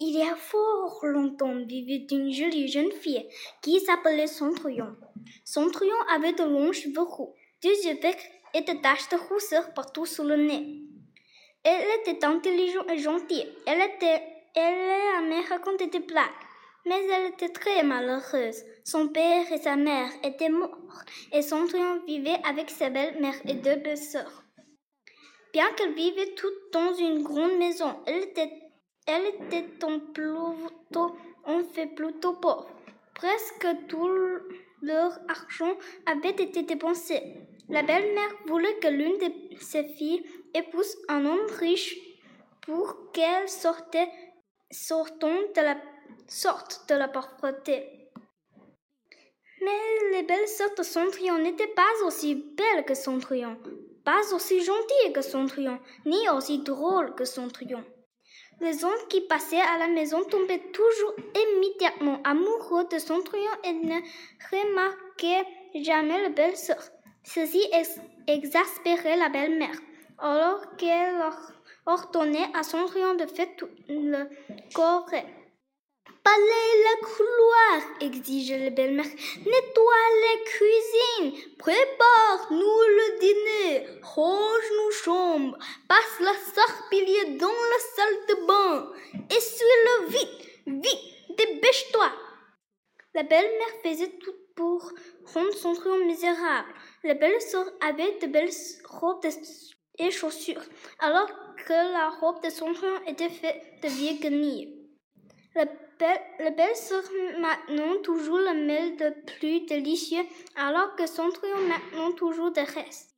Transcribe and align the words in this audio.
Il 0.00 0.16
y 0.16 0.22
a 0.22 0.34
fort 0.34 1.00
longtemps 1.04 1.64
vivait 1.64 2.06
une 2.10 2.32
jolie 2.32 2.68
jeune 2.68 2.92
fille 2.92 3.28
qui 3.62 3.80
s'appelait 3.80 4.26
Cendrillon. 4.26 4.96
Cendrillon 5.44 6.00
avait 6.14 6.32
de 6.32 6.42
longs 6.42 6.72
cheveux 6.72 7.02
roux, 7.02 7.34
des 7.62 7.86
yeux 7.86 7.98
becs 8.02 8.30
et 8.54 8.62
des 8.62 8.80
taches 8.80 9.08
de 9.08 9.16
rousseur 9.16 9.72
partout 9.72 10.06
sur 10.06 10.24
le 10.24 10.36
nez. 10.36 10.82
Elle 11.62 12.00
était 12.00 12.24
intelligente 12.24 12.90
et 12.90 12.98
gentille. 12.98 13.48
Elle 13.66 13.80
était, 13.80 14.22
elle 14.54 15.24
aimait 15.24 15.48
raconter 15.48 15.86
des 15.86 16.00
blagues. 16.00 16.24
Mais 16.86 17.02
elle 17.06 17.32
était 17.32 17.48
très 17.48 17.82
malheureuse. 17.82 18.62
Son 18.84 19.08
père 19.08 19.50
et 19.50 19.58
sa 19.58 19.76
mère 19.76 20.10
étaient 20.22 20.50
morts 20.50 21.02
et 21.32 21.40
Cendrillon 21.40 22.02
vivait 22.06 22.38
avec 22.44 22.68
sa 22.68 22.90
belle-mère 22.90 23.36
et 23.48 23.54
deux 23.54 23.76
belles-sœurs. 23.76 24.44
Bien 25.54 25.72
qu'elle 25.76 25.94
vivait 25.94 26.34
toutes 26.34 26.72
dans 26.72 26.92
une 26.94 27.22
grande 27.22 27.56
maison, 27.58 27.96
elle 28.06 28.24
était, 28.24 28.50
elle 29.06 29.26
était 29.26 29.84
en, 29.84 30.00
en 31.44 31.64
fait 31.64 31.86
plutôt 31.94 32.34
pauvre. 32.34 32.68
Presque 33.14 33.66
tout 33.88 34.08
leur 34.82 35.18
argent 35.28 35.76
avait 36.06 36.30
été 36.30 36.62
dépensé. 36.62 37.22
La 37.68 37.82
belle-mère 37.82 38.34
voulait 38.46 38.78
que 38.78 38.88
l'une 38.88 39.18
de 39.18 39.56
ses 39.60 39.84
filles 39.84 40.24
épouse 40.52 40.96
un 41.08 41.24
homme 41.24 41.46
riche 41.58 41.96
pour 42.62 43.12
qu'elle 43.12 43.48
sortant 43.48 44.06
de 44.70 45.60
la 45.60 45.76
sorte 46.26 46.88
de 46.88 46.94
la 46.94 47.08
pauvreté. 47.08 48.10
Mais 49.62 50.10
les 50.12 50.22
belles 50.24 50.48
sœurs 50.48 50.74
de 50.76 50.82
Cendrillon 50.82 51.38
n'étaient 51.38 51.68
pas 51.68 52.06
aussi 52.06 52.34
belles 52.34 52.84
que 52.84 52.94
Cendrillon, 52.94 53.56
pas 54.04 54.34
aussi 54.34 54.62
gentilles 54.62 55.12
que 55.14 55.22
Cendrillon, 55.22 55.78
ni 56.04 56.28
aussi 56.28 56.58
drôles 56.58 57.14
que 57.14 57.24
Cendrillon. 57.24 57.82
Les 58.60 58.84
hommes 58.84 59.08
qui 59.08 59.20
passaient 59.20 59.60
à 59.60 59.78
la 59.78 59.88
maison 59.88 60.22
tombaient 60.24 60.62
toujours 60.72 61.14
immédiatement 61.34 62.20
amoureux 62.24 62.86
de 62.90 62.98
Cendrillon 62.98 63.50
et 63.64 63.72
ne 63.72 64.00
remarquaient 64.50 65.46
jamais 65.74 66.22
la 66.22 66.28
belle 66.30 66.56
sœur. 66.56 66.82
Ceci 67.24 67.62
exaspérait 68.26 69.16
la 69.16 69.28
belle-mère, 69.28 69.76
alors 70.18 70.76
qu'elle 70.76 71.20
ordonnait 71.86 72.50
à 72.54 72.62
Cendrillon 72.62 73.14
de 73.14 73.26
faire 73.26 73.48
tout 73.56 73.68
le 73.88 74.28
corps. 74.74 75.10
Balaye 76.24 76.76
le 76.86 76.94
couloir, 77.04 77.82
exigeait 78.00 78.58
la 78.58 78.70
belle-mère. 78.70 79.04
Nettoie 79.04 80.06
la 80.22 80.36
cuisine. 80.46 81.56
Prépare-nous 81.58 82.56
le 82.56 83.18
dîner. 83.20 83.86
Range 84.02 84.70
nos 84.78 84.90
chambres. 84.90 85.58
Passe 85.94 86.26
la 86.26 86.34
sarpillière 86.34 87.38
dans 87.38 87.46
la 87.46 87.78
salle 87.94 88.26
de 88.28 88.46
bain. 88.48 88.92
Essuie-le 89.30 90.06
vite. 90.08 90.48
Vite, 90.66 91.36
dépêche-toi. 91.38 92.10
La 93.14 93.22
belle-mère 93.22 93.80
faisait 93.84 94.18
tout 94.18 94.34
pour 94.56 94.90
rendre 95.32 95.52
son 95.52 95.72
triomphe 95.74 96.04
misérable. 96.04 96.74
La 97.04 97.14
belle-sœur 97.14 97.66
avait 97.80 98.18
de 98.18 98.26
belles 98.26 98.50
robes 98.88 99.24
et 100.00 100.10
chaussures, 100.10 100.64
alors 100.98 101.30
que 101.64 101.92
la 101.92 102.08
robe 102.08 102.42
de 102.42 102.50
son 102.50 102.72
triomphe 102.72 103.06
était 103.06 103.30
faite 103.30 103.62
de 103.84 103.86
vieilles 103.86 104.18
guenilles. 104.18 104.88
La 105.54 105.66
belle, 105.66 106.56
belle-sœur 106.56 107.04
maintenant 107.38 108.02
toujours 108.02 108.38
le 108.38 108.66
miel 108.66 108.96
de 108.96 109.14
plus 109.38 109.60
délicieux, 109.60 110.24
alors 110.56 110.96
que 110.96 111.06
son 111.06 111.30
triomphe 111.30 111.68
maintenant 111.68 112.10
toujours 112.10 112.50
de 112.50 112.62
reste. 112.62 113.13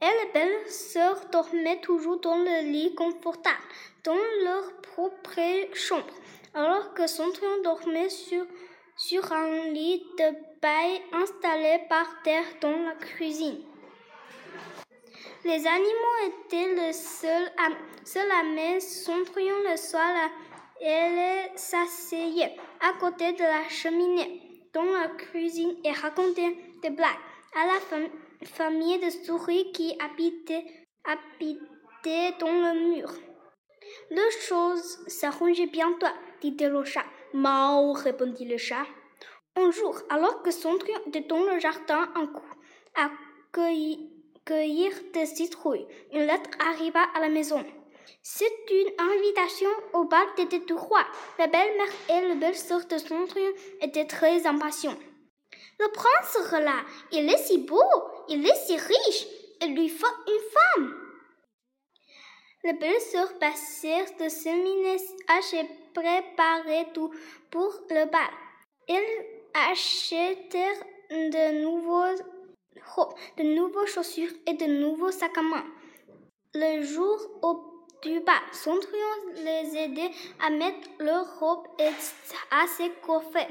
Et 0.00 0.06
la 0.06 0.32
belle-sœur 0.32 1.26
dormait 1.32 1.80
toujours 1.80 2.20
dans 2.20 2.36
le 2.36 2.70
lit 2.70 2.94
confortable, 2.94 3.56
dans 4.04 4.14
leur 4.44 4.72
propre 4.80 5.40
chambre, 5.74 6.14
alors 6.54 6.94
que 6.94 7.06
son 7.06 7.28
dormait 7.64 8.08
sur, 8.08 9.32
un 9.32 9.64
lit 9.70 10.04
de 10.18 10.60
paille 10.60 11.02
installé 11.12 11.80
par 11.88 12.22
terre 12.22 12.46
dans 12.60 12.70
la 12.70 12.94
cuisine. 12.94 13.60
Les 15.44 15.66
animaux 15.66 16.18
étaient 16.26 16.74
le 16.74 16.92
seul, 16.92 17.50
seul 18.04 18.30
amis, 18.30 18.80
son 18.80 19.18
le 19.18 19.76
soir 19.76 20.30
elle 20.80 21.50
s'asseyait 21.56 22.56
à 22.80 22.92
côté 23.00 23.32
de 23.32 23.42
la 23.42 23.68
cheminée 23.68 24.62
dans 24.72 24.84
la 24.84 25.08
cuisine 25.08 25.74
et 25.84 25.92
racontait 25.92 26.56
des 26.82 26.90
blagues 26.90 27.08
à 27.56 27.66
la 27.66 27.80
famille 28.44 28.98
de 28.98 29.10
souris 29.10 29.72
qui 29.72 29.96
habitait, 30.00 30.64
habitait 31.04 32.34
dans 32.38 32.52
le 32.52 32.94
mur. 32.94 33.12
Les 34.10 34.30
choses 34.46 34.98
s'arrangeaient 35.06 35.66
bientôt, 35.66 36.06
dit-elle 36.40 36.76
au 36.76 36.84
chat. 36.84 37.04
Mao, 37.32 37.92
répondit 37.92 38.44
le 38.44 38.56
chat. 38.56 38.86
Un 39.56 39.70
jour, 39.70 39.98
alors 40.08 40.42
que 40.42 40.50
Cendrillon 40.50 41.00
était 41.06 41.22
dans 41.22 41.42
le 41.42 41.58
jardin 41.58 42.08
un 42.14 42.26
coup 42.26 42.54
à 42.94 43.10
cueillir 44.44 44.92
des 45.12 45.26
citrouilles, 45.26 45.86
une 46.12 46.26
lettre 46.26 46.50
arriva 46.60 47.00
à 47.14 47.20
la 47.20 47.28
maison. 47.28 47.64
C'est 48.22 48.70
une 48.70 48.92
invitation 48.98 49.68
au 49.94 50.04
bal 50.04 50.26
des 50.36 50.58
du 50.60 50.72
roi. 50.72 51.00
La 51.38 51.46
belle-mère 51.46 51.88
et 52.08 52.28
la 52.28 52.34
belle-sœur 52.34 52.86
de 52.86 52.98
Cendrillon 52.98 53.52
étaient 53.80 54.06
très 54.06 54.46
impatients. 54.46 54.96
Le 55.80 55.92
prince 55.92 56.32
sera 56.32 56.60
là. 56.60 56.84
Il 57.12 57.28
est 57.30 57.38
si 57.38 57.58
beau, 57.58 57.82
il 58.28 58.46
est 58.46 58.66
si 58.66 58.76
riche. 58.76 59.26
Il 59.62 59.74
lui 59.74 59.88
faut 59.88 60.06
une 60.26 60.50
femme. 60.50 61.08
Les 62.64 62.72
belles-sœurs 62.72 63.38
passèrent 63.38 64.16
de 64.20 64.28
semaines 64.28 64.98
à 65.28 65.40
préparer 65.94 66.88
tout 66.92 67.12
pour 67.50 67.72
le 67.90 68.04
bal. 68.06 68.30
Ils 68.88 69.24
achetèrent 69.54 70.84
de 71.10 71.62
nouveaux 71.62 72.22
de 73.36 73.42
nouvelles 73.42 73.86
chaussures 73.86 74.32
et 74.46 74.54
de 74.54 74.66
nouveaux 74.66 75.10
sacs 75.10 75.36
à 75.38 75.42
main. 75.42 75.64
Le 76.54 76.82
jour 76.82 77.18
du 78.02 78.20
bas. 78.20 78.32
Cendrillon 78.52 79.44
les 79.44 79.76
aidait 79.76 80.10
à 80.40 80.50
mettre 80.50 80.88
leur 80.98 81.38
robe 81.38 81.66
et 81.78 81.88
à 82.50 82.66
se 82.66 82.88
coiffer. 83.00 83.46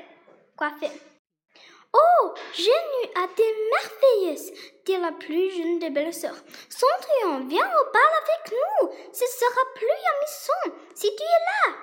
Oh, 2.00 2.34
Génu 2.54 3.12
a 3.16 3.28
des 3.36 3.54
merveilleuses, 3.72 4.52
dit 4.86 4.98
la 4.98 5.12
plus 5.12 5.50
jeune 5.52 5.80
des 5.80 5.90
belles-sœurs. 5.90 6.44
Cendrillon, 6.70 7.48
viens 7.48 7.66
au 7.66 7.92
bal 7.92 8.12
avec 8.24 8.54
nous. 8.54 8.90
Ce 9.12 9.26
sera 9.26 9.62
plus 9.76 9.88
amusant 9.88 10.78
si 10.94 11.08
tu 11.16 11.24
es 11.24 11.26
là. 11.26 11.76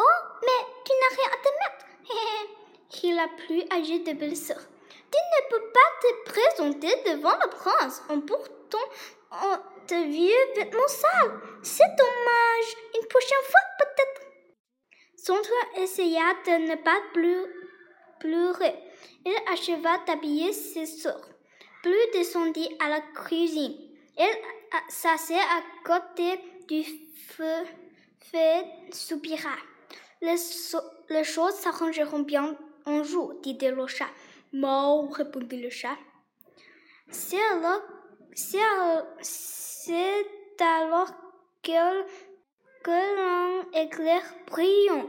Oh, 0.00 0.22
mais 0.42 0.66
tu 0.84 0.92
n'as 0.92 1.16
rien 1.16 1.30
à 1.32 1.42
te 1.42 1.50
mettre. 1.60 1.82
dit 3.00 3.12
la 3.12 3.28
plus 3.28 3.62
âgée 3.70 3.98
des 4.00 4.14
belles-sœurs. 4.14 4.66
Tu 4.90 5.18
ne 5.18 5.48
peux 5.50 5.70
pas 5.72 5.90
te 6.00 6.30
présenter 6.30 7.10
devant 7.12 7.36
le 7.42 7.50
prince 7.50 8.02
en 8.08 8.20
portant 8.20 8.78
de 9.88 9.96
vieux 10.10 10.54
vêtements 10.56 10.88
sales. 10.88 11.40
C'est 11.62 11.96
dommage. 11.96 12.76
Une 13.00 13.08
prochaine 13.08 13.44
fois, 13.44 13.60
peut-être. 13.78 14.22
Sondra 15.16 15.82
essaya 15.82 16.34
de 16.46 16.70
ne 16.70 16.76
pas 16.76 17.00
pleurer. 18.20 18.91
Il 19.24 19.34
acheva 19.52 19.98
d'habiller 20.06 20.52
ses 20.52 20.86
sœurs, 20.86 21.28
Plus 21.82 22.10
descendit 22.12 22.68
à 22.78 22.88
la 22.88 23.00
cuisine. 23.00 23.76
Elle 24.16 24.36
s'assit 24.88 25.36
à 25.36 25.62
côté 25.84 26.38
du 26.68 26.84
feu, 27.28 27.64
fait 28.18 28.64
soupira. 28.92 29.56
Les, 30.20 30.36
les 31.10 31.24
choses 31.24 31.54
s'arrangeront 31.54 32.20
bien 32.20 32.56
un 32.86 33.02
jour, 33.02 33.34
dit 33.42 33.58
le 33.60 33.86
chat. 33.86 34.10
Mao, 34.52 35.08
répondit 35.08 35.60
le 35.60 35.70
chat. 35.70 35.96
C'est 37.10 37.40
alors 37.52 37.82
c'est 38.34 38.58
alors 40.60 41.10
que, 41.62 42.02
que 42.82 43.16
l'un 43.16 43.82
éclair 43.82 44.22
brillant 44.46 45.06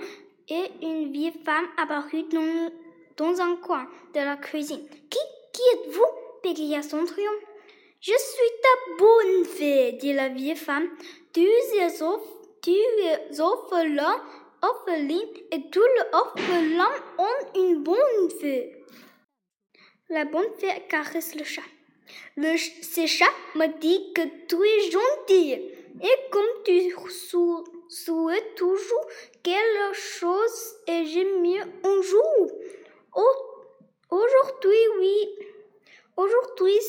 et 0.49 0.71
une 0.81 1.11
vieille 1.11 1.33
femme 1.45 1.67
apparut 1.77 2.23
dans, 2.23 2.71
dans 3.17 3.41
un 3.41 3.55
coin 3.57 3.87
de 4.13 4.19
la 4.19 4.37
cuisine. 4.37 4.87
Qui, 5.09 5.19
qui 5.53 5.61
êtes-vous? 5.73 6.05
Bégaya 6.43 6.81
Cendrillon. 6.81 7.31
Je 8.01 8.11
suis 8.11 8.61
ta 8.61 8.95
bonne 8.97 9.45
fée, 9.45 9.93
dit 9.93 10.13
la 10.13 10.27
vieille 10.27 10.57
femme. 10.57 10.89
Tu 11.33 11.41
es, 11.41 11.87
tu 12.61 12.71
es 12.71 13.39
orphelin, 13.39 14.21
orpheline, 14.61 15.29
et 15.51 15.69
tous 15.69 15.79
les 15.79 16.03
orphelins 16.11 16.95
ont 17.17 17.59
une 17.59 17.81
bonne 17.81 18.29
fée. 18.41 18.85
La 20.09 20.25
bonne 20.25 20.51
fée 20.59 20.83
caresse 20.89 21.33
le 21.35 21.45
chat. 21.45 21.61
Le 22.35 22.57
chat 22.57 23.25
m'a 23.55 23.69
dit 23.69 24.11
que 24.13 24.21
tu 24.47 24.57
es 24.61 24.91
gentil. 24.91 25.53
Et 26.01 26.29
comme 26.29 26.63
tu 26.65 26.93
souhaites 27.87 28.55
toujours 28.55 29.07
quelque 29.43 29.93
chose 29.93 30.75
et 30.87 31.05
j'aime 31.05 31.41
mieux 31.41 31.63
un 31.83 32.01
jour. 32.01 32.51
Aujourd'hui, 34.09 34.87
oui. 34.99 35.17
Aujourd'hui 36.17 36.79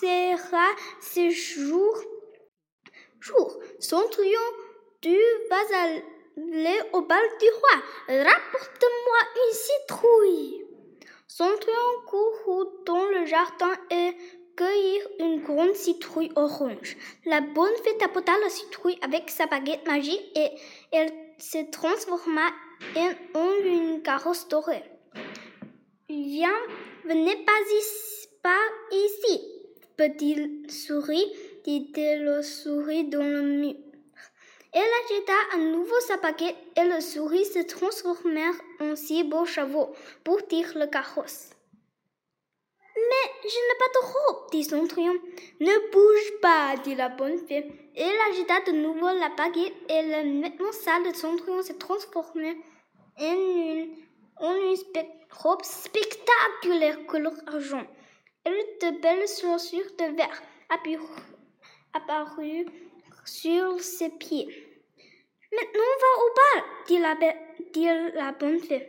sera 0.00 0.68
ce 1.00 1.30
jour. 1.30 1.98
Jour. 3.20 3.58
Cendrillon, 3.78 4.40
tu 5.00 5.16
vas 5.50 6.00
au 6.92 7.02
bal 7.02 7.24
du 7.40 7.48
roi. 7.48 7.82
Rapporte-moi 8.08 9.18
une 9.36 9.54
citrouille. 9.54 10.66
Centurion 11.28 12.02
court 12.06 12.72
dans 12.84 13.04
le 13.06 13.24
jardin 13.24 13.72
et 13.90 14.16
cueillir 14.56 15.08
une 15.18 15.42
grande 15.42 15.74
citrouille 15.74 16.32
orange. 16.36 16.96
La 17.24 17.40
bonne 17.40 17.74
fée 17.82 17.96
tapota 17.96 18.32
la 18.42 18.50
citrouille 18.50 18.98
avec 19.02 19.30
sa 19.30 19.46
baguette 19.46 19.86
magique 19.86 20.36
et 20.36 20.50
elle 20.92 21.10
se 21.38 21.70
transforma 21.70 22.48
en 23.34 23.52
une 23.64 24.02
carrosse 24.02 24.46
dorée. 24.48 24.84
Viens, 26.12 26.60
venez 27.06 27.36
pas 27.36 27.60
ici, 27.78 28.28
pas 28.42 28.68
ici, 28.90 29.40
petite 29.96 30.70
souris, 30.70 31.32
dit-elle 31.64 32.28
au 32.28 32.42
souris 32.42 33.04
dans 33.04 33.22
le 33.22 33.40
mur. 33.40 33.74
Elle 34.74 34.90
agita 35.04 35.32
à 35.54 35.56
nouveau 35.56 35.98
sa 36.00 36.18
baguette 36.18 36.56
et 36.76 36.84
le 36.84 37.00
souris 37.00 37.46
se 37.46 37.60
transformèrent 37.60 38.60
en 38.80 38.94
six 38.94 39.24
beaux 39.24 39.46
chevaux 39.46 39.94
pour 40.22 40.46
tirer 40.46 40.80
le 40.80 40.86
carrosse. 40.86 41.48
Mais 42.94 43.48
je 43.48 43.48
n'ai 43.48 43.78
pas 43.78 43.92
de 43.94 44.06
robe, 44.12 44.50
dit 44.50 44.64
Centurion. 44.64 45.14
Ne 45.60 45.92
bouge 45.92 46.40
pas, 46.42 46.74
dit 46.84 46.94
la 46.94 47.08
bonne 47.08 47.38
fée. 47.38 47.64
Elle 47.96 48.20
agita 48.30 48.60
de 48.70 48.72
nouveau 48.72 49.06
la 49.06 49.30
baguette 49.30 49.72
et 49.88 50.02
le 50.02 50.42
vêtement 50.42 50.72
sale 50.72 51.10
de 51.10 51.16
Centurion 51.16 51.62
se 51.62 51.72
transformait 51.72 52.58
en 53.18 53.32
une, 53.32 53.96
en 54.36 54.54
une 54.54 54.76
robe 55.32 55.64
spectaculaire 55.64 57.06
couleur 57.06 57.34
argent. 57.46 57.86
Elle 58.44 58.52
de 58.80 59.00
belles 59.00 59.28
chaussures 59.28 59.90
de 59.98 60.16
verre 60.16 60.42
apparurent 61.94 62.70
sur 63.24 63.80
ses 63.80 64.10
pieds. 64.10 64.48
Maintenant, 65.52 65.92
va 66.00 66.22
au 66.24 66.30
bal, 66.36 66.64
dit 66.86 66.98
la, 66.98 67.14
dit 67.72 68.14
la 68.14 68.32
bonne 68.32 68.58
fée. 68.58 68.88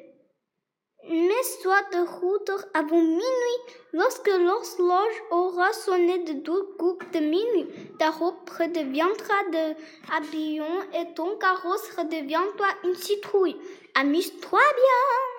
Mais 1.10 1.44
soit 1.62 1.84
de 1.92 2.08
route 2.08 2.52
avant 2.74 3.02
minuit, 3.02 3.60
lorsque 3.92 4.30
l'horloge 4.30 5.24
aura 5.32 5.74
sonné 5.74 6.20
de 6.20 6.34
deux 6.34 6.64
coups 6.80 7.06
de 7.12 7.20
minuit, 7.20 7.68
ta 8.00 8.10
robe 8.10 8.50
redeviendra 8.58 9.44
de 9.52 9.76
habillon 10.16 10.82
et 10.94 11.14
ton 11.14 11.38
carrosse 11.38 11.92
redeviendra 11.98 12.68
une 12.86 12.96
citrouille. 12.96 13.58
Amuse-toi 13.96 14.62
bien. 14.62 15.33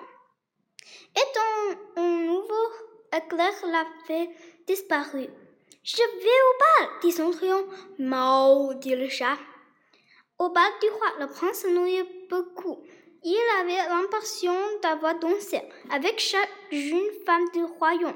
Et 1.17 1.33
ton 1.33 2.01
un 2.01 2.25
nouveau 2.25 2.67
éclair 3.15 3.53
l'a 3.71 3.85
fait 4.05 4.29
disparaître. 4.67 5.33
Je 5.83 5.97
vais 5.97 6.03
au 6.03 6.57
bal, 6.59 6.89
dit 7.01 7.11
Cendrillon. 7.11 7.65
Mau, 7.99 8.73
dit 8.73 8.95
le 8.95 9.07
chat. 9.07 9.37
Au 10.39 10.49
bal 10.49 10.71
du 10.81 10.89
roi, 10.89 11.07
le 11.19 11.27
prince 11.27 11.59
s'ennuyait 11.59 12.09
beaucoup. 12.29 12.83
Il 13.23 13.37
avait 13.59 13.87
l'impression 13.89 14.53
d'avoir 14.81 15.17
dansé 15.19 15.61
avec 15.91 16.19
chaque 16.19 16.49
jeune 16.71 17.11
femme 17.25 17.45
du 17.53 17.63
royaume. 17.63 18.13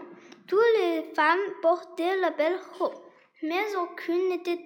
Toutes 0.47 0.59
les 0.77 1.03
femmes 1.15 1.39
portaient 1.61 2.17
la 2.17 2.31
belle 2.31 2.59
robe, 2.77 2.95
mais 3.43 3.75
aucune 3.75 4.29
n'était 4.29 4.65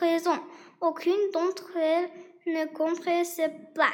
raison. 0.00 0.38
Aucune 0.80 1.30
d'entre 1.32 1.76
elles 1.76 2.10
ne 2.46 2.64
comprenait 2.66 3.24
ces 3.24 3.48
blagues. 3.74 3.90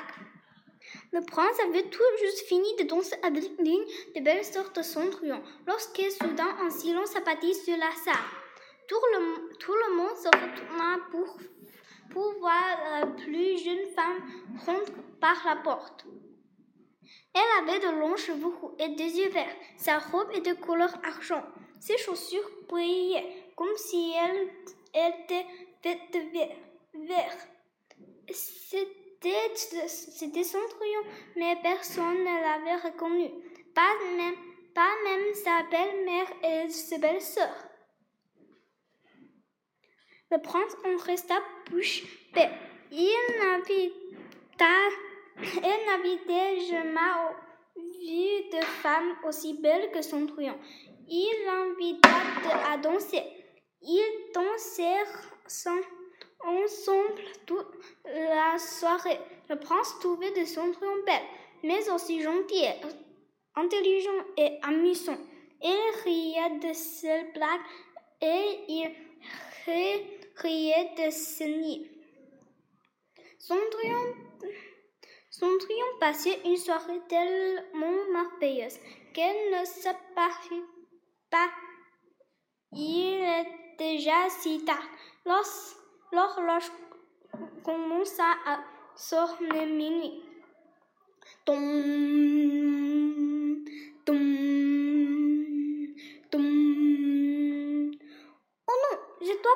Le 1.13 1.21
prince 1.21 1.61
avait 1.69 1.91
tout 1.91 2.01
juste 2.21 2.47
fini 2.47 2.75
de 2.77 2.85
danser 2.85 3.17
avec 3.23 3.45
l'une 3.59 3.85
des 4.15 4.23
belles 4.23 4.45
sortes 4.47 4.77
de 4.77 4.83
cendrillon 4.83 5.43
lorsque 5.67 6.01
soudain 6.11 6.57
un 6.63 6.71
silence 6.71 7.15
abattit 7.15 7.55
sur 7.55 7.77
la 7.77 7.91
salle. 8.03 8.15
Tout 8.89 8.97
le, 9.13 9.95
monde 9.95 10.17
se 10.17 10.29
retourna 10.29 10.99
pour 12.11 12.33
voir 12.39 13.01
la 13.01 13.07
plus 13.07 13.59
jeune 13.59 13.93
femme 13.95 14.23
rentrer 14.67 14.93
par 15.21 15.37
la 15.45 15.57
porte. 15.57 16.07
Elle 17.35 17.63
avait 17.63 17.81
de 17.81 18.01
longs 18.01 18.17
cheveux 18.17 18.53
et 18.79 18.89
des 18.91 19.19
yeux 19.19 19.29
verts. 19.29 19.57
Sa 19.77 19.99
robe 19.99 20.33
était 20.33 20.55
de 20.55 20.61
couleur 20.61 20.95
argent. 21.05 21.45
Ses 21.79 21.99
chaussures 21.99 22.51
brillaient 22.69 23.53
comme 23.55 23.77
si 23.77 24.15
elles 24.15 24.49
étaient 24.95 25.47
faites 25.83 26.13
de 26.13 27.07
verre. 27.07 27.37
C'était 29.23 30.45
Cendrillon, 30.45 31.03
mais 31.37 31.57
personne 31.63 32.21
ne 32.21 32.41
l'avait 32.43 32.89
reconnu. 32.89 33.31
Pas 33.75 33.95
même, 34.17 35.35
sa 35.35 35.63
belle-mère 35.71 36.33
et 36.43 36.69
ses 36.71 36.99
belles-sœurs. 36.99 37.69
Le 40.31 40.39
prince 40.41 40.75
en 40.85 40.97
resta 41.05 41.43
bouche 41.71 42.05
bée. 42.35 42.49
Il 42.91 43.23
n'avait 43.39 43.93
jamais 46.61 47.35
vu 47.77 48.51
de 48.51 48.65
femme 48.83 49.17
aussi 49.27 49.55
belle 49.61 49.91
que 49.93 50.03
son. 50.03 50.27
Il 51.09 51.45
l'invita 51.47 52.09
à 52.71 52.77
danser. 52.79 53.23
Ils 53.83 54.31
dansèrent 54.35 55.31
ensemble 56.45 57.23
toute 57.47 57.75
la 58.05 58.59
soirée. 58.59 59.19
Le 59.49 59.57
prince 59.57 59.99
trouvait 60.01 60.33
de 60.33 60.45
son 60.45 60.73
belle, 61.07 61.23
mais 61.63 61.89
aussi 61.91 62.21
gentil, 62.23 62.65
intelligent 63.55 64.25
et 64.37 64.59
amusant. 64.63 65.19
Il 65.63 66.03
riait 66.05 66.59
de 66.59 66.73
ses 66.73 67.25
blagues 67.35 67.61
et 68.21 68.65
il 68.69 68.91
riait 70.37 70.91
de. 70.97 71.11
Son 73.39 73.59
triomphe, 73.71 74.17
son 75.31 75.59
triomphe 75.59 75.99
passait 75.99 76.41
une 76.45 76.57
soirée 76.57 77.01
tellement 77.09 78.05
merveilleuse 78.13 78.79
qu'elle 79.13 79.51
ne 79.51 79.65
se 79.65 79.89
parut 80.15 80.65
pas. 81.31 81.51
Il 82.73 83.21
est 83.21 83.47
déjà 83.79 84.31
si 84.31 84.65
tard. 84.65 84.89
L'horloge 86.13 86.71
commença 87.65 88.25
à 88.47 88.61
sonner 88.95 89.67
minuit. 89.67 90.23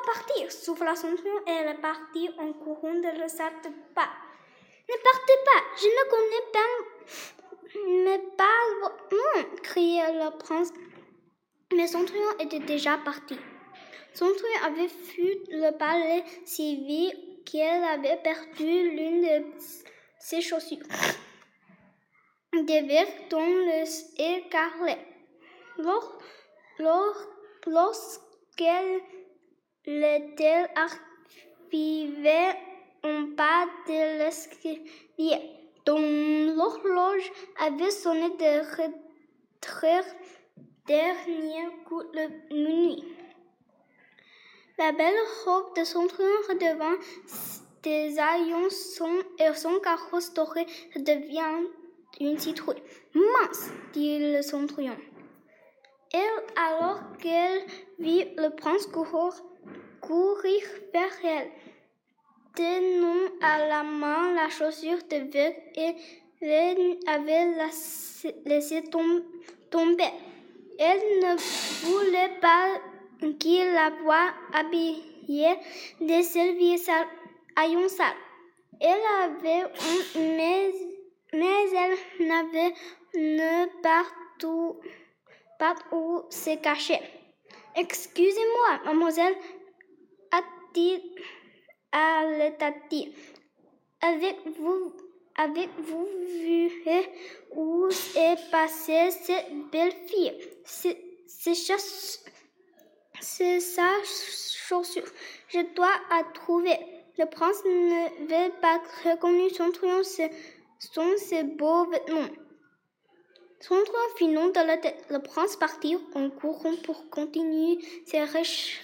partir, 0.06 0.52
souffla 0.52 0.94
son 0.94 1.08
et 1.08 1.50
elle 1.50 1.68
est 1.68 1.80
partie 1.80 2.30
en 2.38 2.52
courant 2.52 2.94
de 2.94 3.18
la 3.18 3.28
salle 3.28 3.52
de 3.64 3.70
pas. 3.94 4.08
Ne 4.88 4.94
partez 5.02 5.38
pas, 5.44 5.62
je 5.76 5.86
ne 5.86 6.04
connais 6.10 6.46
pas, 6.52 6.72
mais 8.04 8.22
pas 8.36 8.60
nom, 8.80 9.58
criait 9.62 10.12
le 10.12 10.38
prince. 10.38 10.72
Mais 11.74 11.88
son 11.88 12.04
était 12.38 12.60
déjà 12.60 12.98
parti. 12.98 13.36
Son 14.16 14.32
truand 14.32 14.64
avait 14.64 14.88
fui 14.88 15.40
le 15.50 15.70
palais 15.76 16.24
si 16.44 16.76
vite 16.84 17.44
qu'elle 17.44 17.84
avait 17.84 18.16
perdu 18.22 18.90
l'une 18.90 19.22
de 19.22 19.44
ses 20.18 20.40
chaussures. 20.40 20.78
Des 22.52 22.80
verres 22.82 23.28
dans 23.28 23.40
le 23.40 23.84
écarlet. 24.18 24.98
Lorsqu'elle 27.66 29.00
L'était 29.88 30.66
arrivé 30.74 32.58
en 33.04 33.20
bas 33.36 33.66
de 33.86 34.18
l'escalier, 34.18 35.40
dont 35.84 36.00
l'horloge 36.00 37.30
avait 37.60 37.92
sonné 37.92 38.30
de 38.30 38.64
très 39.60 40.02
dernier 40.88 41.68
coup 41.84 42.02
de 42.02 42.52
minuit. 42.52 43.15
La 44.78 44.92
belle 44.92 45.14
robe 45.44 45.74
de 45.74 45.84
son 45.84 46.06
trône 46.06 46.26
redevint 46.50 46.98
des 47.82 48.18
haillons 48.18 48.68
son, 48.68 49.22
et 49.38 49.54
son 49.54 49.78
carrosse 49.78 50.34
doré 50.34 50.66
devient 50.96 51.66
une 52.20 52.38
citrouille. 52.38 52.82
Mince, 53.14 53.70
dit 53.94 54.18
le 54.18 54.42
centurion. 54.42 54.96
Et 56.12 56.58
alors 56.60 57.00
qu'elle 57.18 57.62
vit 57.98 58.26
le 58.36 58.50
prince 58.50 58.86
courir, 58.86 60.62
vers 60.92 61.24
elle, 61.24 61.50
tenant 62.54 63.30
à 63.40 63.66
la 63.66 63.82
main 63.82 64.34
la 64.34 64.50
chaussure 64.50 64.98
de 65.08 65.30
verre 65.30 66.76
avait 67.06 67.46
laissé 68.44 68.84
tomber. 69.70 70.12
Elle 70.78 71.00
ne 71.20 71.36
voulait 71.86 72.38
pas 72.42 72.78
qu'il 73.38 73.72
la 73.72 73.90
voie 74.02 74.30
habillée 74.52 75.56
de 76.00 76.22
services 76.22 76.88
à 77.56 77.66
une 77.66 77.88
salle. 77.88 78.16
Elle 78.80 79.00
avait 79.22 79.72
mais, 80.16 80.72
mais 81.32 81.70
elle 81.74 82.26
n'avait 82.26 82.74
ne 83.14 83.82
partout 83.82 84.80
pas 85.58 85.74
où 85.92 86.22
se 86.30 86.56
cacher. 86.56 87.00
Excusez-moi, 87.74 88.80
mademoiselle, 88.84 89.36
a-t-il 90.32 91.00
à 91.92 92.20
Avec 94.02 94.36
vous, 94.58 94.92
Avez-vous 95.38 96.08
vu 96.40 96.70
où 97.54 97.88
est 98.16 98.50
passée 98.50 99.10
cette 99.10 99.52
belle 99.70 99.92
fille? 100.06 100.32
C'est 103.20 103.60
sa 103.60 103.88
chaussure. 104.04 105.08
Je 105.48 105.60
dois 105.74 105.92
la 106.10 106.24
trouver. 106.34 106.76
Le 107.18 107.24
prince 107.24 107.64
ne 107.64 108.26
veut 108.26 108.52
pas 108.60 108.80
reconnaître 109.04 109.56
son 109.56 109.70
triomphe, 109.70 110.06
sont 110.78 111.16
ses 111.16 111.44
beaux 111.44 111.86
vêtements. 111.86 112.28
Son 113.60 113.82
fit 114.16 114.28
nom 114.28 114.48
dans 114.48 114.66
la 114.66 114.76
tête. 114.76 115.06
Le 115.08 115.18
prince 115.18 115.56
partit 115.56 115.96
en 116.14 116.28
courant 116.30 116.76
pour 116.84 117.08
continuer 117.08 117.78
ses 118.04 118.22
recherches. 118.22 118.82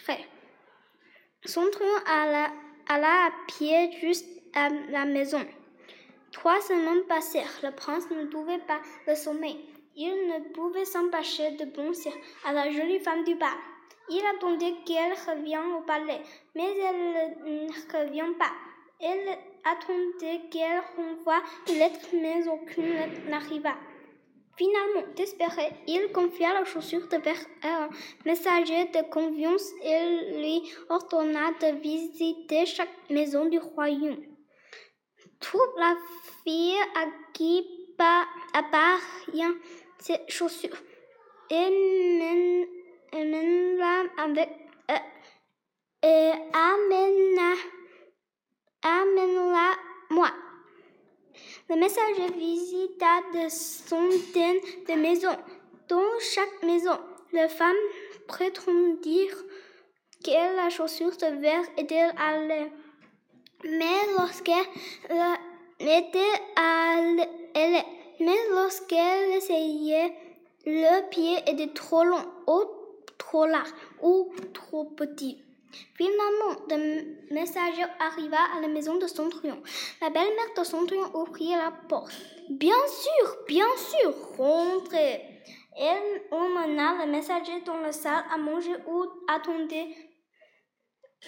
Son 1.45 1.69
alla, 2.07 2.51
alla 2.89 3.27
à 3.27 3.31
pied 3.49 3.93
juste 4.01 4.27
à 4.55 4.71
la 4.91 5.05
maison. 5.05 5.45
Trois 6.33 6.61
semaines 6.63 7.05
passèrent. 7.07 7.61
Le 7.63 7.71
prince 7.71 8.11
ne 8.11 8.25
pouvait 8.25 8.61
pas 8.61 8.81
le 9.07 9.15
sommeil. 9.15 9.59
Il 9.95 10.29
ne 10.29 10.53
pouvait 10.55 10.87
s'empêcher 10.87 11.51
de 11.53 11.67
penser 11.67 12.13
à 12.47 12.53
la 12.53 12.71
jolie 12.71 13.01
femme 13.01 13.25
du 13.25 13.35
bal. 13.35 13.51
Il 14.09 14.23
attendait 14.37 14.75
qu'elle 14.85 15.13
revienne 15.13 15.73
au 15.79 15.83
palais, 15.83 16.21
mais 16.55 16.77
elle 16.79 17.37
ne 17.45 17.99
revient 17.99 18.35
pas. 18.39 18.53
Il 19.01 19.39
attendait 19.65 20.49
qu'elle 20.51 20.83
renvoie 20.97 21.43
une 21.69 21.79
lettre, 21.79 22.09
mais 22.13 22.47
aucune 22.49 23.29
n'arriva. 23.29 23.75
Finalement, 24.57 25.03
désespéré, 25.17 25.73
il 25.87 26.13
confia 26.13 26.53
la 26.53 26.65
chaussure 26.65 27.09
de 27.09 27.17
vers 27.17 27.41
un 27.63 27.89
messager 28.27 28.85
de 28.85 29.11
confiance 29.11 29.71
et 29.83 30.39
lui 30.39 30.73
ordonna 30.91 31.53
de 31.53 31.81
visiter 31.81 32.67
chaque 32.67 33.11
maison 33.11 33.47
du 33.47 33.59
royaume. 33.59 34.23
Toute 35.41 35.77
la 35.79 35.97
fille 36.45 36.77
à 36.95 37.07
qui 37.33 37.67
appartient 38.53 39.59
ces 39.99 40.21
chaussures 40.29 40.79
et 41.51 42.82
avec 44.19 44.49
euh, 44.91 44.97
et 46.03 46.33
amène-la 48.85 49.73
moi. 50.11 50.29
Le 51.69 51.77
messager 51.77 52.29
visita 52.37 53.21
de 53.35 53.49
centaines 53.49 54.61
de 54.89 54.95
maisons. 54.95 55.37
Dans 55.89 56.19
chaque 56.21 56.63
maison, 56.63 56.99
les 57.33 57.49
femmes 57.49 57.77
prétendirent 58.27 59.45
que 60.25 60.57
la 60.57 60.71
chaussure 60.71 61.17
de 61.17 61.41
verre 61.41 61.65
était 61.77 62.11
allée. 62.19 62.71
Mais 63.65 64.01
lorsqu'elle 64.17 64.67
était 65.81 66.41
allée, 66.57 67.29
mais 68.21 68.37
lorsqu'elle 68.51 69.33
essayait, 69.33 70.13
le 70.67 71.09
pied 71.11 71.39
était 71.47 71.73
trop 71.73 72.05
long, 72.05 72.25
trop 73.33 73.47
large, 73.47 73.73
ou 74.03 74.31
trop 74.53 74.85
petit. 74.85 75.43
Finalement, 75.95 76.55
le 76.69 77.33
messager 77.33 77.85
arriva 77.99 78.37
à 78.55 78.61
la 78.61 78.69
maison 78.69 78.97
de 78.97 79.07
Centurion. 79.07 79.63
La 80.03 80.11
belle-mère 80.11 80.53
de 80.55 80.65
Centurion 80.65 81.11
ouvrit 81.17 81.49
la 81.49 81.73
porte. 81.89 82.13
Bien 82.51 82.87
sûr, 82.89 83.37
bien 83.49 83.75
sûr, 83.79 84.37
rentrez. 84.37 85.23
Elle 85.75 86.23
emmena 86.31 87.07
le 87.07 87.11
messager 87.11 87.63
dans 87.63 87.81
la 87.81 87.93
salle 87.93 88.23
à 88.31 88.37
manger 88.37 88.77
où 88.87 89.07
attendait 89.29 89.89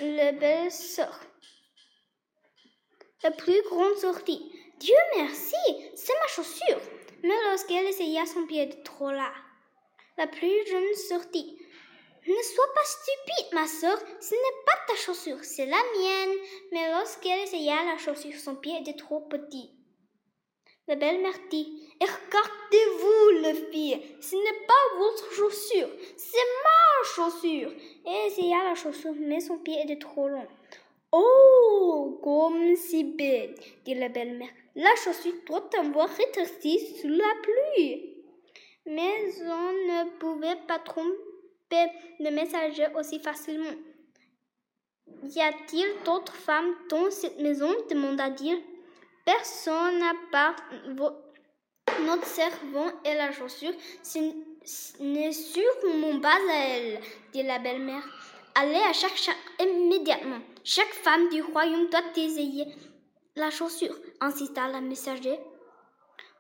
la 0.01 0.33
belle-sœur. 0.33 1.19
La 3.23 3.31
plus 3.31 3.63
grande 3.71 3.97
sortie. 3.97 4.53
Dieu 4.79 4.97
merci, 5.17 5.57
c'est 5.95 6.13
ma 6.21 6.29
chaussure. 6.29 6.83
Mais 7.23 7.41
lorsqu'elle 7.49 7.87
essaya, 7.87 8.27
son 8.27 8.47
pied 8.47 8.65
était 8.65 8.83
trop 8.83 9.11
là. 9.11 9.33
La 10.19 10.27
plus 10.27 10.67
jeune 10.67 10.95
sortit. 11.09 11.64
Ne 12.27 12.43
sois 12.43 12.73
pas 12.75 12.85
stupide, 12.85 13.53
ma 13.53 13.67
sœur, 13.67 13.99
ce 14.19 14.35
n'est 14.35 14.65
pas 14.65 14.79
ta 14.89 14.95
chaussure, 14.97 15.45
c'est 15.45 15.67
la 15.67 15.77
mienne. 15.77 16.39
Mais 16.73 16.91
lorsqu'elle 16.91 17.41
essaya 17.41 17.85
la 17.85 17.99
chaussure, 17.99 18.39
son 18.39 18.55
pied 18.57 18.81
était 18.81 18.97
trop 18.97 19.21
petit. 19.21 19.71
La 20.89 20.97
belle-mère 20.97 21.39
dit 21.51 21.83
Regardez-vous, 22.01 23.31
le 23.43 23.71
fille, 23.71 24.01
ce 24.21 24.37
n'est 24.37 24.67
pas 24.67 24.99
votre 24.99 25.33
chaussure, 25.33 25.89
c'est 26.17 26.39
ma 26.65 27.09
chaussure. 27.15 27.73
Elle 28.07 28.33
essaya 28.33 28.65
la 28.65 28.75
chaussure, 28.75 29.15
mais 29.19 29.41
son 29.41 29.59
pied 29.59 29.83
était 29.83 29.99
trop 29.99 30.29
long. 30.29 30.47
Oh, 31.13 32.21
comme 32.23 32.75
si 32.75 33.05
belle, 33.05 33.55
dit 33.85 33.95
la 33.95 34.09
belle-mère. 34.09 34.49
La 34.77 34.97
chaussure 34.97 35.35
doit 35.47 35.69
avoir 35.79 36.09
rétréci 36.09 36.97
sous 36.97 37.09
la 37.09 37.35
pluie. 37.43 38.17
Mais 38.87 39.31
on 39.43 39.73
ne 39.73 40.11
pouvait 40.19 40.59
pas 40.67 40.79
tromper 40.79 41.34
le 42.21 42.31
messager 42.31 42.87
aussi 42.97 43.19
facilement. 43.19 43.75
Y 45.25 45.41
a-t-il 45.41 45.87
d'autres 46.05 46.35
femmes 46.35 46.75
dans 46.89 47.11
cette 47.11 47.41
maison? 47.41 47.71
demanda-t-il. 47.91 48.61
Personne 49.25 49.99
n'a 49.99 50.13
part 50.31 50.57
notre 52.03 52.27
servant 52.27 52.91
et 53.05 53.15
la 53.15 53.33
chaussure. 53.33 53.73
Ce 54.03 54.19
n'est 55.01 55.33
sûrement 55.33 56.21
pas 56.21 56.37
à 56.51 56.55
elle, 56.69 57.01
dit 57.33 57.43
la 57.43 57.59
belle-mère. 57.59 58.05
Allez 58.55 58.77
à 58.77 58.93
chaque 58.93 59.17
chat 59.17 59.37
immédiatement. 59.61 60.41
Chaque 60.63 60.93
femme 60.93 61.29
du 61.29 61.43
royaume 61.43 61.89
doit 61.91 62.01
essayer 62.17 62.67
la 63.37 63.51
chaussure, 63.51 63.97
insista 64.21 64.69
la 64.69 64.81
messager. 64.81 65.39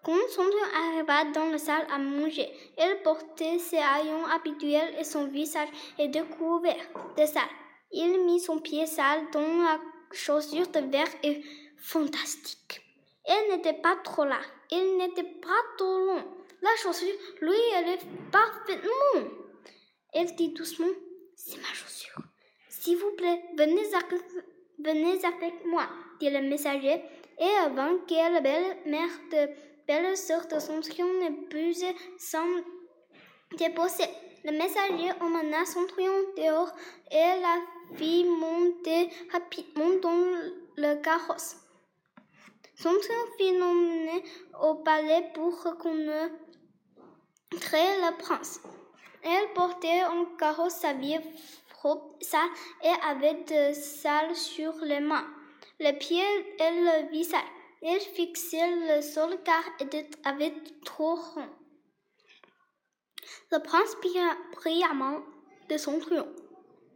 Quand 0.04 0.28
son 0.28 0.44
arriva 0.75 1.25
dans 1.32 1.46
la 1.46 1.56
salle 1.56 1.87
à 1.90 1.99
manger, 1.99 2.46
elle 2.76 3.00
portait 3.02 3.58
ses 3.58 3.78
haillons 3.78 4.26
habituels 4.26 4.94
et 4.99 5.04
son 5.04 5.26
visage 5.28 5.68
était 5.99 6.23
couvert 6.23 6.87
de 7.16 7.25
sale. 7.25 7.42
Il 7.90 8.23
mit 8.26 8.38
son 8.38 8.58
pied 8.58 8.87
sale 8.87 9.30
dans 9.32 9.40
la 9.40 9.80
chaussure 10.12 10.68
de 10.68 10.80
verre 10.80 11.08
et 11.23 11.42
fantastique. 11.78 12.82
Elle 13.25 13.56
n'était 13.56 13.80
pas 13.80 13.96
trop 14.04 14.26
là, 14.26 14.40
elle 14.70 14.99
n'était 14.99 15.23
pas 15.23 15.62
trop 15.78 15.99
long. 15.99 16.23
La 16.61 16.76
chaussure 16.82 17.14
lui 17.40 17.75
allait 17.75 17.99
parfaitement. 18.30 19.30
Elle 20.12 20.34
dit 20.34 20.50
doucement, 20.50 20.94
c'est 21.34 21.56
ma 21.56 21.73
chaussure. 21.73 22.18
S'il 22.68 22.99
vous 22.99 23.12
plaît, 23.16 23.42
venez 23.56 23.87
avec, 23.94 24.20
venez 24.78 25.25
avec 25.25 25.64
moi, 25.64 25.88
dit 26.20 26.28
le 26.28 26.42
messager. 26.42 27.02
Et 27.38 27.56
avant 27.64 27.96
que 28.06 28.32
la 28.32 28.40
belle-mère 28.40 29.08
de 29.32 29.74
belle 29.86 30.16
sœur 30.16 30.46
de 30.46 30.58
Centurion 30.58 31.06
ne 31.06 31.46
put 31.48 31.74
s'en 32.18 32.46
déposer. 33.56 34.08
Le 34.44 34.52
messager 34.52 35.10
emmena 35.20 35.64
Centurion 35.64 36.12
dehors 36.36 36.72
et 37.10 37.40
la 37.40 37.96
fit 37.96 38.24
monter 38.24 39.08
rapidement 39.32 39.90
dans 40.02 40.52
le 40.76 41.02
carrosse. 41.02 41.56
Centurion 42.76 43.26
fit 43.38 43.56
l'emmener 43.56 44.22
au 44.62 44.74
palais 44.74 45.30
pour 45.34 45.62
reconnaître 45.62 46.34
le 47.52 48.18
prince. 48.18 48.60
Elle 49.22 49.52
portait 49.54 50.04
en 50.04 50.26
carrosse 50.36 50.74
sa 50.74 50.92
vieille 50.92 51.20
robe 51.82 52.12
sale 52.20 52.40
et 52.82 52.92
avait 53.08 53.44
de 53.44 53.72
sale 53.74 54.34
sur 54.34 54.74
les 54.82 55.00
mains, 55.00 55.26
les 55.78 55.92
pieds 55.94 56.22
et 56.58 56.70
le 56.70 57.10
visage. 57.10 57.53
Il 57.86 58.00
fixait 58.00 58.76
le 58.88 59.02
sol 59.02 59.36
car 59.44 59.62
il 59.78 60.06
avait 60.24 60.54
trop 60.86 61.16
rond. 61.16 61.50
Le 63.52 63.58
prince 63.62 63.94
prit 64.52 64.82
main 64.94 65.22
de 65.68 65.76
son 65.76 65.98
triomphe. 65.98 66.28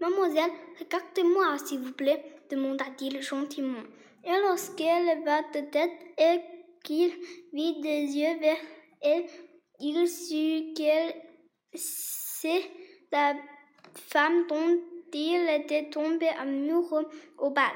Mademoiselle, 0.01 0.51
regardez-moi, 0.79 1.59
s'il 1.59 1.81
vous 1.81 1.93
plaît, 1.93 2.25
demanda-t-il 2.51 3.21
gentiment. 3.21 3.83
Et 4.25 4.41
lorsqu'elle 4.41 5.19
leva 5.19 5.43
la 5.53 5.63
tête 5.63 5.93
et 6.17 6.41
qu'il 6.83 7.13
vit 7.53 7.81
des 7.83 8.05
yeux 8.05 8.39
vers 8.41 8.57
elle, 9.03 9.27
il 9.81 10.09
sut 10.09 10.73
qu'elle 10.75 11.15
c'est 11.75 12.63
la 13.13 13.35
femme 13.93 14.47
dont 14.47 14.81
il 15.13 15.49
était 15.51 15.91
tombé 15.91 16.29
amoureux 16.29 17.07
au 17.37 17.51
bal. 17.51 17.75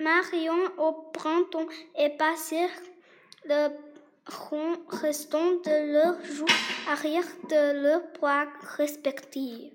Marion 0.00 0.58
au 0.78 0.92
printemps 1.12 1.68
et 1.96 2.10
passèrent 2.10 2.68
le 3.44 3.68
restant 4.88 5.52
de 5.64 5.92
leur 5.92 6.24
jour 6.24 6.48
arrière 6.88 7.24
de 7.48 7.82
leur 7.82 8.02
poids 8.12 8.46
respectifs. 8.76 9.72